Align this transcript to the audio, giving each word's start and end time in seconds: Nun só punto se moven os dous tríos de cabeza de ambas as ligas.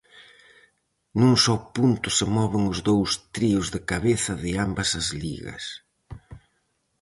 Nun 1.19 1.33
só 1.45 1.55
punto 1.75 2.07
se 2.17 2.25
moven 2.37 2.63
os 2.73 2.79
dous 2.89 3.11
tríos 3.35 3.67
de 3.73 3.79
cabeza 3.91 4.33
de 4.43 4.51
ambas 4.65 4.89
as 5.01 5.07
ligas. 5.21 5.63